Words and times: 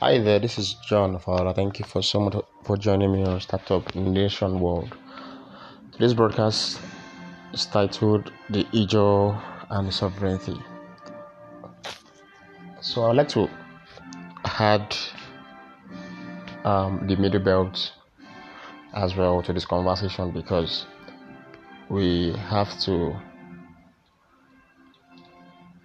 Hi 0.00 0.16
there, 0.18 0.38
this 0.38 0.58
is 0.58 0.74
John 0.74 1.18
Fowler. 1.18 1.52
Thank 1.52 1.80
you 1.80 1.84
for 1.84 2.02
so 2.02 2.20
much 2.20 2.36
for 2.62 2.76
joining 2.76 3.10
me 3.10 3.24
on 3.24 3.40
Startup 3.40 3.82
Nation 3.96 4.60
World. 4.60 4.96
Today's 5.90 6.14
broadcast 6.14 6.80
is 7.52 7.66
titled 7.66 8.30
The 8.48 8.62
Ijaw 8.66 9.42
and 9.70 9.92
Sovereignty. 9.92 10.56
So 12.80 13.06
I'd 13.06 13.16
like 13.16 13.28
to 13.30 13.50
add 14.44 14.96
um, 16.62 17.04
the 17.08 17.16
Middle 17.16 17.40
Belt 17.40 17.92
as 18.94 19.16
well 19.16 19.42
to 19.42 19.52
this 19.52 19.64
conversation 19.64 20.30
because 20.30 20.86
we 21.88 22.34
have 22.34 22.78
to. 22.82 23.16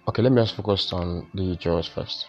Okay, 0.06 0.22
let 0.22 0.30
me 0.30 0.40
just 0.40 0.54
focus 0.54 0.92
on 0.92 1.26
the 1.34 1.56
Ijaws 1.56 1.88
first. 1.88 2.28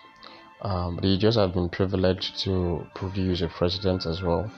Um, 0.66 0.98
the 1.00 1.16
Ijaws 1.16 1.36
have 1.36 1.54
been 1.54 1.70
privileged 1.70 2.40
to 2.40 2.88
produce 2.96 3.42
a 3.42 3.48
president 3.48 4.08
as 4.08 4.24
well, 4.24 4.52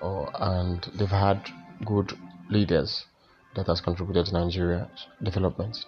or, 0.00 0.30
and 0.40 0.82
they've 0.94 1.06
had 1.06 1.50
good 1.84 2.16
leaders 2.48 3.04
that 3.54 3.66
has 3.66 3.82
contributed 3.82 4.24
to 4.24 4.32
Nigeria's 4.32 5.06
development. 5.22 5.84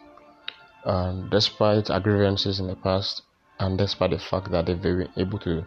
And 0.85 1.31
despite 1.31 1.87
grievances 2.03 2.61
in 2.61 2.67
the 2.67 2.77
past, 2.77 3.23
and 3.61 3.79
despite 3.79 4.11
the 4.11 4.19
fact 4.19 4.51
that 4.51 4.67
they've 4.67 4.83
been 4.83 5.09
able 5.17 5.39
to 5.39 5.65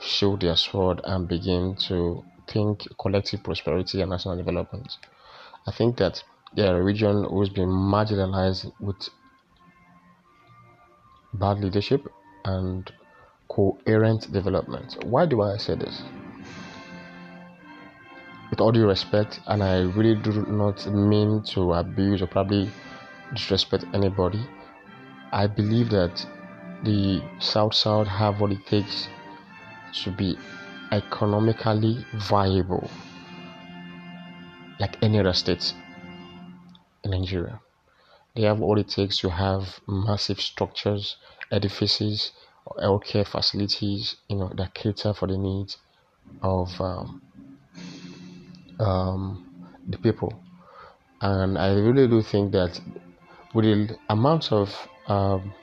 show 0.00 0.34
their 0.36 0.56
sword 0.56 1.00
and 1.04 1.28
begin 1.28 1.76
to 1.86 2.24
think 2.48 2.82
collective 2.98 3.44
prosperity 3.44 4.00
and 4.00 4.10
national 4.10 4.36
development, 4.36 4.96
I 5.68 5.70
think 5.70 5.98
that 5.98 6.20
their 6.56 6.82
region 6.82 7.22
who's 7.30 7.50
been 7.50 7.68
marginalized 7.68 8.72
with 8.80 9.08
bad 11.32 11.60
leadership 11.60 12.08
and 12.44 12.92
coherent 13.48 14.32
development. 14.32 14.96
Why 15.04 15.26
do 15.26 15.42
I 15.42 15.56
say 15.56 15.74
this? 15.74 16.02
With 18.50 18.60
all 18.60 18.72
due 18.72 18.86
respect, 18.86 19.40
and 19.46 19.62
I 19.62 19.80
really 19.82 20.14
do 20.14 20.44
not 20.46 20.86
mean 20.86 21.42
to 21.54 21.72
abuse 21.74 22.22
or 22.22 22.26
probably 22.26 22.70
disrespect 23.34 23.84
anybody, 23.92 24.46
I 25.32 25.46
believe 25.46 25.90
that 25.90 26.24
the 26.84 27.22
South 27.40 27.74
South 27.74 28.06
have 28.06 28.40
what 28.40 28.52
it 28.52 28.64
takes 28.66 29.08
to 30.04 30.10
be 30.12 30.38
economically 30.92 32.04
viable, 32.14 32.88
like 34.78 35.02
any 35.02 35.18
other 35.18 35.32
state 35.32 35.74
in 37.02 37.10
Nigeria. 37.10 37.60
They 38.36 38.42
have 38.42 38.60
all 38.62 38.78
it 38.78 38.88
takes 38.88 39.18
to 39.18 39.30
have 39.30 39.80
massive 39.88 40.40
structures, 40.40 41.16
edifices, 41.50 42.32
healthcare 42.78 43.26
facilities, 43.26 44.16
you 44.28 44.36
know, 44.36 44.50
that 44.56 44.74
cater 44.74 45.12
for 45.12 45.26
the 45.28 45.38
needs 45.38 45.78
of 46.42 46.68
um, 46.80 47.22
um, 48.80 49.66
the 49.88 49.98
people. 49.98 50.32
And 51.20 51.58
I 51.58 51.72
really 51.74 52.08
do 52.08 52.22
think 52.22 52.52
that 52.52 52.80
with 53.54 53.64
the 53.64 53.96
amount 54.08 54.52
of 54.52 54.88
um, 55.06 55.54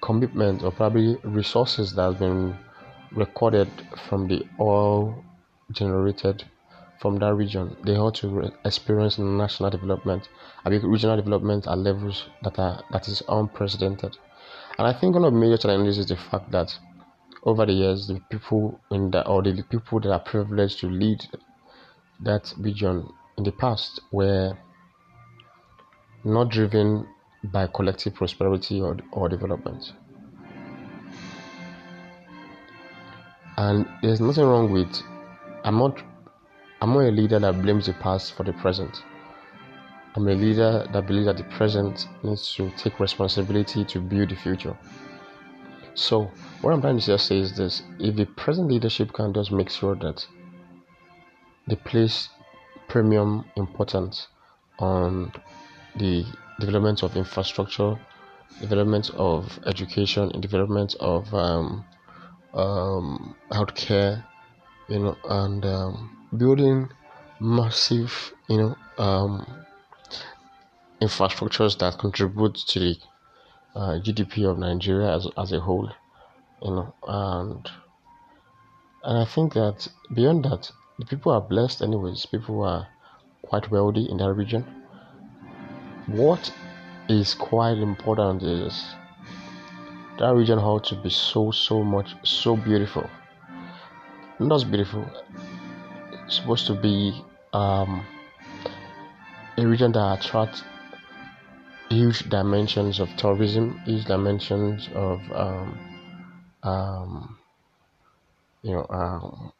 commitment 0.00 0.62
or 0.62 0.72
probably 0.72 1.16
resources 1.24 1.94
that 1.94 2.02
have 2.02 2.18
been 2.18 2.56
recorded 3.12 3.68
from 4.08 4.28
the 4.28 4.42
oil 4.60 5.24
generated 5.72 6.44
from 7.00 7.18
that 7.18 7.34
region, 7.34 7.76
they 7.84 7.96
ought 7.96 8.14
to 8.16 8.52
experience 8.64 9.18
national 9.18 9.70
development, 9.70 10.28
I 10.64 10.70
mean 10.70 10.82
regional 10.82 11.16
development 11.16 11.66
at 11.66 11.78
levels 11.78 12.24
that 12.42 12.58
are 12.58 12.82
that 12.90 13.06
is 13.08 13.22
unprecedented. 13.28 14.16
And 14.78 14.86
I 14.86 14.92
think 14.92 15.14
one 15.14 15.24
of 15.24 15.32
the 15.32 15.38
major 15.38 15.56
challenges 15.56 15.98
is 15.98 16.06
the 16.06 16.16
fact 16.16 16.50
that 16.50 16.76
over 17.44 17.64
the 17.64 17.72
years, 17.72 18.08
the 18.08 18.20
people 18.30 18.78
in 18.90 19.10
the 19.10 19.26
or 19.26 19.42
the 19.42 19.62
people 19.62 20.00
that 20.00 20.12
are 20.12 20.20
privileged 20.20 20.80
to 20.80 20.88
lead 20.88 21.24
that 22.20 22.52
region 22.58 23.08
in 23.38 23.44
the 23.44 23.52
past 23.52 24.00
were 24.12 24.56
not 26.24 26.50
driven 26.50 27.06
by 27.44 27.66
collective 27.68 28.14
prosperity 28.14 28.80
or, 28.80 28.96
or 29.12 29.28
development. 29.28 29.92
And 33.56 33.88
there's 34.02 34.20
nothing 34.20 34.44
wrong 34.44 34.70
with 34.70 35.02
I'm 35.64 35.78
not 35.78 36.02
I'm 36.82 36.92
not 36.92 37.00
a 37.00 37.10
leader 37.10 37.38
that 37.38 37.62
blames 37.62 37.86
the 37.86 37.94
past 37.94 38.34
for 38.34 38.42
the 38.42 38.52
present. 38.52 39.02
I'm 40.16 40.26
a 40.28 40.34
leader 40.34 40.86
that 40.92 41.06
believes 41.06 41.26
that 41.26 41.36
the 41.36 41.44
present 41.44 42.08
needs 42.22 42.54
to 42.54 42.70
take 42.70 42.98
responsibility 42.98 43.84
to 43.84 44.00
build 44.00 44.30
the 44.30 44.36
future. 44.36 44.74
So 45.94 46.30
what 46.62 46.72
I'm 46.72 46.80
trying 46.80 46.98
to 46.98 47.04
just 47.04 47.26
say 47.26 47.38
is 47.38 47.54
this 47.54 47.82
if 47.98 48.16
the 48.16 48.24
present 48.24 48.68
leadership 48.68 49.12
can 49.12 49.34
just 49.34 49.52
make 49.52 49.68
sure 49.68 49.94
that 49.96 50.26
they 51.66 51.76
place 51.76 52.30
premium 52.88 53.44
importance 53.56 54.28
on 54.78 55.32
the 55.96 56.24
development 56.60 57.02
of 57.02 57.14
infrastructure, 57.14 57.98
development 58.60 59.10
of 59.16 59.58
education, 59.66 60.30
and 60.32 60.40
development 60.40 60.94
of 60.98 61.32
um, 61.34 61.84
um, 62.54 63.36
healthcare, 63.50 64.24
you 64.88 64.98
know, 64.98 65.16
and 65.28 65.66
um, 65.66 66.16
building 66.38 66.88
massive, 67.38 68.32
you 68.48 68.56
know, 68.56 68.76
um, 68.96 69.65
infrastructures 71.00 71.78
that 71.78 71.98
contribute 71.98 72.54
to 72.54 72.80
the 72.80 72.96
uh, 73.74 74.00
GDP 74.00 74.50
of 74.50 74.58
Nigeria 74.58 75.14
as, 75.14 75.28
as 75.36 75.52
a 75.52 75.60
whole, 75.60 75.90
you 76.62 76.70
know, 76.70 76.94
and 77.06 77.70
and 79.04 79.18
I 79.18 79.24
think 79.24 79.52
that 79.54 79.86
beyond 80.12 80.44
that, 80.46 80.70
the 80.98 81.04
people 81.04 81.30
are 81.32 81.40
blessed 81.40 81.82
anyways. 81.82 82.26
People 82.26 82.64
are 82.64 82.88
quite 83.42 83.70
wealthy 83.70 84.08
in 84.10 84.16
that 84.16 84.32
region. 84.32 84.64
What 86.06 86.52
is 87.08 87.34
quite 87.34 87.78
important 87.78 88.42
is 88.42 88.84
that 90.18 90.34
region 90.34 90.58
ought 90.58 90.84
to 90.84 90.96
be 90.96 91.10
so 91.10 91.50
so 91.50 91.84
much 91.84 92.14
so 92.24 92.56
beautiful. 92.56 93.08
Not 94.40 94.68
beautiful. 94.70 95.04
It's 96.24 96.36
supposed 96.36 96.66
to 96.66 96.74
be 96.74 97.22
um, 97.52 98.04
a 99.56 99.66
region 99.66 99.92
that 99.92 100.18
attracts 100.18 100.62
huge 101.88 102.28
dimensions 102.28 103.00
of 103.00 103.08
tourism, 103.16 103.80
huge 103.84 104.04
dimensions 104.04 104.88
of 104.94 105.20
um, 105.32 105.78
um, 106.62 107.38
you 108.62 108.72
know 108.72 108.86
um, 108.90 109.52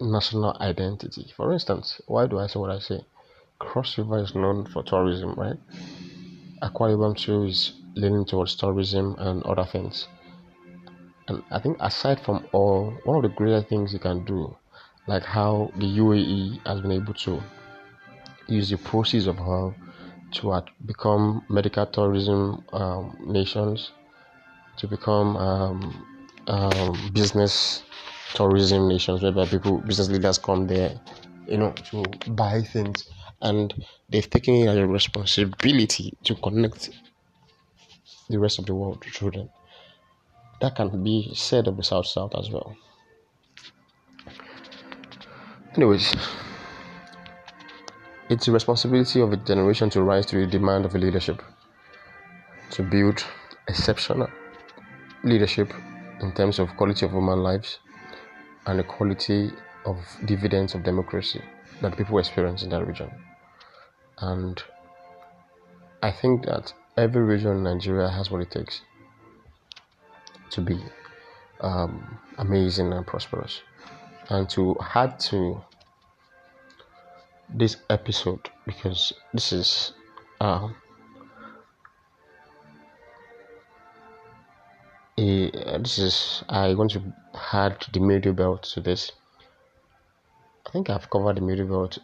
national 0.00 0.56
identity. 0.60 1.32
For 1.36 1.52
instance, 1.52 2.00
why 2.06 2.26
do 2.26 2.38
I 2.38 2.46
say 2.46 2.58
what 2.58 2.70
I 2.70 2.78
say? 2.78 3.00
Cross 3.58 3.98
River 3.98 4.18
is 4.18 4.34
known 4.34 4.66
for 4.66 4.82
tourism, 4.82 5.34
right? 5.34 5.58
Ibom 6.62 7.16
too 7.16 7.44
is 7.44 7.72
leaning 7.94 8.24
towards 8.24 8.56
tourism 8.56 9.16
and 9.18 9.42
other 9.44 9.64
things. 9.64 10.08
And 11.28 11.42
I 11.50 11.58
think 11.58 11.76
aside 11.80 12.20
from 12.20 12.46
all, 12.52 12.92
one 13.04 13.16
of 13.16 13.22
the 13.22 13.36
greater 13.36 13.62
things 13.62 13.92
you 13.92 13.98
can 13.98 14.24
do, 14.24 14.56
like 15.06 15.24
how 15.24 15.70
the 15.76 15.86
UAE 15.86 16.66
has 16.66 16.80
been 16.80 16.92
able 16.92 17.14
to 17.14 17.42
use 18.46 18.70
the 18.70 18.76
proceeds 18.76 19.26
of 19.26 19.40
oil 19.40 19.74
to 20.34 20.64
become 20.86 21.44
medical 21.48 21.86
tourism 21.86 22.64
um, 22.72 23.16
nations, 23.26 23.92
to 24.76 24.86
become 24.86 25.36
um, 25.36 26.06
um, 26.46 27.10
business 27.12 27.82
tourism 28.34 28.88
nations, 28.88 29.22
whereby 29.22 29.46
people, 29.46 29.78
business 29.78 30.08
leaders 30.08 30.38
come 30.38 30.66
there, 30.66 31.00
you 31.46 31.56
know, 31.56 31.72
to 31.90 32.02
buy 32.30 32.62
things, 32.62 33.08
and 33.42 33.74
they've 34.08 34.28
taken 34.28 34.54
it 34.54 34.68
as 34.68 34.76
a 34.76 34.86
responsibility 34.86 36.12
to 36.24 36.34
connect 36.36 36.90
the 38.28 38.38
rest 38.38 38.58
of 38.58 38.66
the 38.66 38.74
world 38.74 39.04
through 39.12 39.30
them. 39.30 39.48
That 40.60 40.76
can 40.76 41.02
be 41.02 41.30
said 41.34 41.68
of 41.68 41.76
the 41.76 41.82
South 41.82 42.06
South 42.06 42.34
as 42.36 42.50
well. 42.50 42.76
Anyways, 45.76 46.14
it's 48.28 48.46
the 48.46 48.52
responsibility 48.52 49.20
of 49.20 49.32
a 49.32 49.36
generation 49.36 49.90
to 49.90 50.02
rise 50.02 50.26
to 50.26 50.36
the 50.40 50.46
demand 50.46 50.84
of 50.84 50.94
a 50.94 50.98
leadership, 50.98 51.42
to 52.70 52.82
build 52.82 53.24
exceptional 53.68 54.28
leadership 55.22 55.72
in 56.20 56.32
terms 56.32 56.58
of 56.58 56.68
quality 56.76 57.04
of 57.06 57.12
human 57.12 57.42
lives 57.42 57.78
and 58.66 58.78
the 58.78 58.84
quality 58.84 59.50
of 59.84 59.96
dividends 60.24 60.74
of 60.74 60.82
democracy 60.82 61.42
that 61.82 61.96
people 61.96 62.18
experience 62.18 62.62
in 62.62 62.70
that 62.70 62.86
region. 62.86 63.10
And 64.18 64.62
I 66.02 66.10
think 66.10 66.46
that 66.46 66.72
every 66.96 67.22
region 67.22 67.52
in 67.58 67.62
Nigeria 67.64 68.08
has 68.08 68.30
what 68.30 68.40
it 68.40 68.50
takes 68.50 68.82
to 70.50 70.60
be 70.60 70.78
um, 71.60 72.18
amazing 72.38 72.92
and 72.92 73.06
prosperous. 73.06 73.60
And 74.30 74.48
to 74.50 74.76
add 74.94 75.18
to 75.30 75.62
this 77.54 77.76
episode, 77.88 78.50
because 78.66 79.12
this 79.32 79.52
is 79.52 79.92
um, 80.40 80.74
a 85.18 85.50
this 85.78 85.98
is 85.98 86.44
I 86.48 86.74
want 86.74 86.90
to 86.92 87.02
add 87.52 87.86
the 87.92 88.00
middle 88.00 88.32
belt 88.32 88.64
to 88.74 88.80
this. 88.80 89.12
I 90.66 90.70
think 90.70 90.90
I've 90.90 91.08
covered 91.08 91.36
the 91.36 91.42
middle 91.42 91.66
belt. 91.66 91.98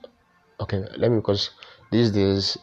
Okay, 0.61 0.85
let 0.97 1.11
me 1.11 1.17
because 1.17 1.50
these 1.91 2.12
days 2.12 2.56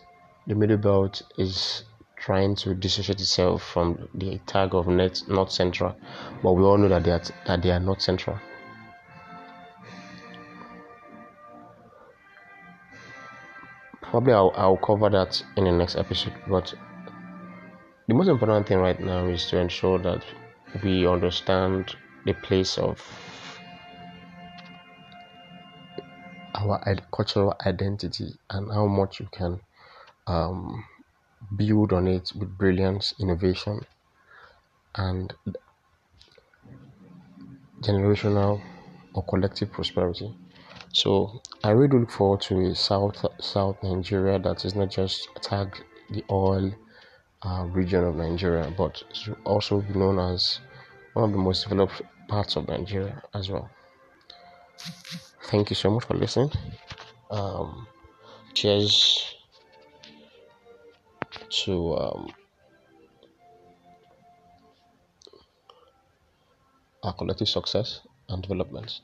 the 0.45 0.55
middle 0.55 0.77
belt 0.77 1.21
is 1.37 1.83
trying 2.15 2.55
to 2.55 2.73
dissociate 2.73 3.19
itself 3.19 3.63
from 3.63 4.07
the 4.13 4.39
tag 4.45 4.73
of 4.73 4.87
net 4.87 5.21
North 5.27 5.51
Central, 5.51 5.95
but 6.41 6.53
we 6.53 6.63
all 6.63 6.77
know 6.77 6.87
that 6.87 7.03
they 7.03 7.11
are 7.11 7.21
that 7.45 7.61
they 7.61 7.71
are 7.71 7.79
North 7.79 8.01
Central. 8.01 8.37
Probably 14.09 14.33
I'll, 14.33 14.53
I'll 14.55 14.77
cover 14.77 15.09
that 15.09 15.43
in 15.57 15.65
the 15.65 15.71
next 15.71 15.95
episode, 15.97 16.33
but 16.47 16.73
the 18.07 18.13
most 18.13 18.29
important 18.29 18.67
thing 18.67 18.77
right 18.79 18.99
now 18.99 19.27
is 19.27 19.45
to 19.47 19.57
ensure 19.57 19.99
that 19.99 20.23
we 20.81 21.05
understand 21.05 21.93
the 22.25 22.33
place 22.33 22.77
of 22.77 23.01
our 26.55 26.81
cultural 27.11 27.53
identity 27.65 28.33
and 28.49 28.71
how 28.71 28.87
much 28.87 29.19
we 29.19 29.27
can 29.31 29.59
um, 30.25 30.85
build 31.55 31.91
on 31.93 32.07
it 32.07 32.31
with 32.35 32.57
brilliance, 32.57 33.13
innovation, 33.19 33.85
and 34.95 35.33
generational 37.81 38.61
or 39.13 39.23
collective 39.23 39.71
prosperity. 39.71 40.33
So 40.93 41.41
I 41.63 41.71
really 41.71 41.99
look 41.99 42.11
forward 42.11 42.41
to 42.41 42.59
a 42.71 42.75
South 42.75 43.23
South 43.39 43.77
Nigeria 43.83 44.39
that 44.39 44.65
is 44.65 44.75
not 44.75 44.89
just 44.89 45.29
tag 45.41 45.77
the 46.09 46.23
oil 46.31 46.73
uh, 47.43 47.65
region 47.69 48.03
of 48.03 48.15
Nigeria, 48.15 48.73
but 48.75 49.03
also 49.45 49.81
known 49.93 50.19
as 50.19 50.59
one 51.13 51.25
of 51.25 51.31
the 51.31 51.37
most 51.37 51.63
developed 51.63 52.01
parts 52.27 52.55
of 52.55 52.67
Nigeria 52.67 53.21
as 53.33 53.49
well. 53.49 53.69
Thank 55.45 55.69
you 55.69 55.75
so 55.75 55.91
much 55.91 56.05
for 56.05 56.15
listening. 56.15 56.51
Um, 57.31 57.87
cheers 58.53 59.35
to 61.49 61.95
um, 61.95 62.27
our 67.03 67.13
collective 67.13 67.47
success 67.47 68.01
and 68.29 68.41
development. 68.41 69.01